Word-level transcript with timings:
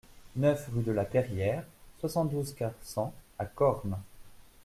neuf 0.35 0.67
rue 0.73 0.81
de 0.81 0.91
La 0.91 1.05
Perrière, 1.05 1.63
soixante-douze, 1.99 2.55
quatre 2.55 2.81
cents 2.83 3.13
à 3.37 3.45
Cormes 3.45 3.99